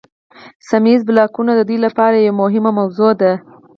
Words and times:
سیمه 0.69 0.89
ایز 0.91 1.01
بلاکونه 1.09 1.51
د 1.55 1.61
دوی 1.69 1.77
لپاره 1.85 2.15
یوه 2.17 2.37
مهمه 2.41 2.71
موضوع 2.79 3.11
ده 3.21 3.31